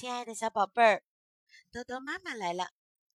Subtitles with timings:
[0.00, 1.02] 亲爱的小宝贝儿，
[1.72, 2.70] 豆豆妈妈来了。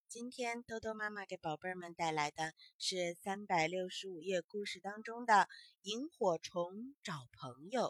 [0.09, 5.33] 今天豆豆妈妈给宝贝们带来的是三百六十五页故事当中的
[5.83, 7.83] 《萤火虫找朋友》。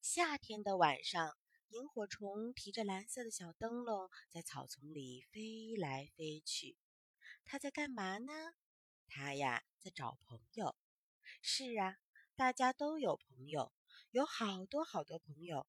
[0.00, 1.36] 夏天的晚上，
[1.70, 6.76] 萤火虫提着蓝色的小灯笼，在草丛里飞来飞去。
[7.44, 8.32] 它在干嘛呢？
[9.08, 10.76] 它呀，在找朋友。
[11.42, 11.96] 是啊，
[12.36, 13.72] 大家都有朋友，
[14.12, 15.66] 有好多好多朋友。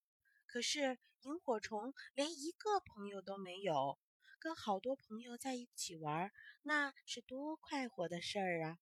[0.52, 4.00] 可是萤火虫连一个朋友都没有，
[4.40, 6.32] 跟好多朋友在一起玩，
[6.64, 8.80] 那是多快活的事儿啊！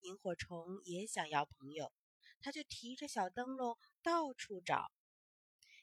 [0.00, 1.92] 萤火虫也想要朋友，
[2.40, 4.90] 它就提着小灯笼到处找。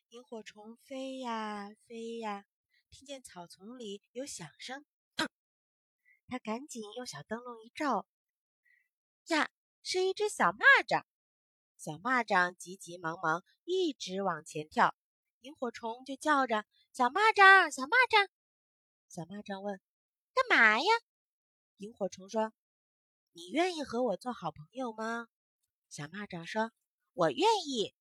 [0.09, 2.47] 萤火虫飞呀飞呀，
[2.89, 4.83] 听见草丛里有响声，
[6.27, 8.07] 它赶紧用小灯笼一照，
[9.27, 9.51] 呀，
[9.83, 11.03] 是一只小蚂蚱。
[11.77, 14.95] 小蚂蚱急急忙忙，一直往前跳，
[15.41, 18.27] 萤火虫就叫着：“小蚂蚱，小蚂蚱。”
[19.07, 19.79] 小蚂蚱问
[20.33, 20.85] ：“干嘛呀？”
[21.77, 22.53] 萤火虫说
[23.33, 25.27] ：“你愿意和我做好朋友吗？”
[25.89, 26.71] 小蚂蚱说
[27.13, 27.93] ：“我愿意。”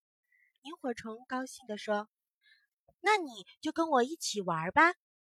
[0.63, 2.09] 萤火虫高兴地说
[3.01, 4.95] ：“那你就跟我一起玩吧。”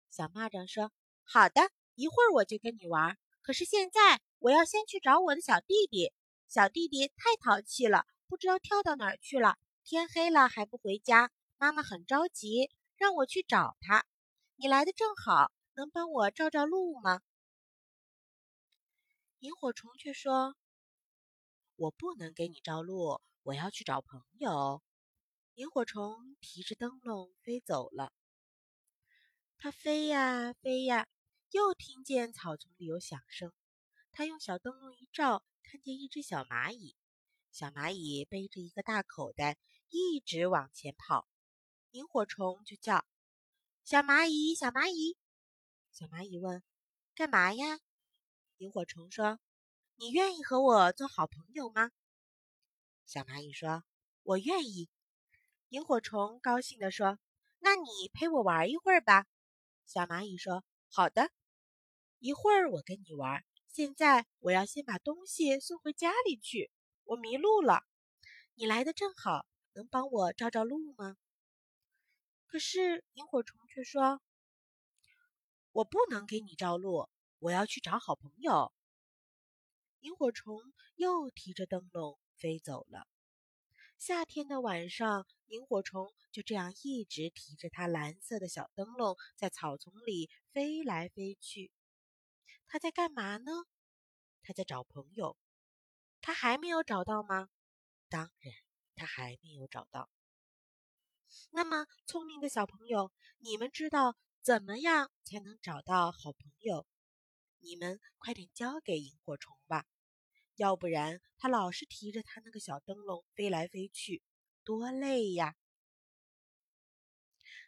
[0.10, 0.92] 小蚂蚱说
[1.26, 3.18] ：“好的，一会儿我就跟你玩。
[3.42, 6.14] 可是现在我要先去找我的小弟弟。
[6.48, 14.06] 小弟弟太淘气了。”不知道跳到哪儿去了，天黑了还不回家，妈妈很着急，让我去找他。
[14.58, 17.22] 你来的正好，能帮我照照路吗？
[19.40, 20.56] 萤火虫却说
[21.78, 24.82] ：“我不能给你照路，我要去找朋友。”
[25.56, 28.12] 萤火虫提着灯笼飞走了。
[29.58, 31.08] 它飞呀飞呀，
[31.52, 33.54] 又听见草丛里有响声。
[34.12, 36.96] 它用小灯笼一照，看见一只小蚂蚁。
[37.52, 39.58] 小蚂蚁背着一个大口袋，
[39.90, 41.28] 一直往前跑。
[41.92, 43.06] 萤火虫就叫
[43.84, 45.18] ：“小蚂蚁，小蚂蚁。”
[45.92, 46.62] 小蚂蚁问
[47.16, 47.80] ：“干嘛呀？”
[48.58, 49.40] 萤火虫说
[49.98, 51.92] ：“你愿意和我做好朋友吗？”
[53.06, 53.84] 小蚂蚁说
[54.22, 54.90] ：“我愿意。”
[55.70, 57.18] 萤火虫高兴地说
[57.60, 59.26] ：“那你陪我玩一会儿吧。”
[59.88, 61.32] 小蚂蚁说：“好的，
[62.20, 63.44] 一会儿我跟你玩。
[63.68, 66.70] 现在我要先把东西送回家里去。”
[67.08, 67.86] 我迷路了，
[68.56, 71.16] 你来的正好，能帮我照照路吗？
[72.46, 74.22] 可是萤火虫却说
[75.72, 77.08] ：“我不能给你照路，
[77.40, 78.74] 我要去找好朋友。”
[80.02, 80.62] 萤火虫
[80.96, 83.08] 又提着灯笼飞走了。
[83.98, 91.72] 夏天的晚上，萤火虫就这样一直提着它蓝色的小灯笼，在草丛里飞来飞去。
[92.68, 93.52] 它在干嘛呢？
[94.44, 95.38] 它在找朋友。
[96.28, 97.48] 他还没有找到吗？
[98.10, 98.54] 当然，
[98.96, 100.10] 他还没有找到。
[101.52, 106.86] 那么，聪明的小朋友，你们知道怎么样才能找到好朋友？
[107.60, 109.86] 你们快点交给萤火虫吧，
[110.58, 114.22] 要不然他老是提着他那个小灯笼飞来飞去，
[114.66, 115.56] 多累呀！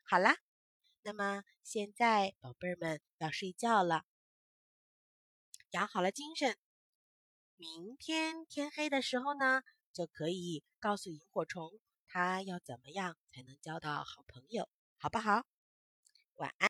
[0.03, 0.35] 好啦，
[1.03, 4.03] 那么现在宝贝儿们要睡觉了，
[5.69, 6.57] 养好了精神。
[7.59, 15.43] 明天天黑的时候呢，就可以告诉萤火虫，它要怎么样才能交到好朋友，好不好？
[16.35, 16.55] 晚安。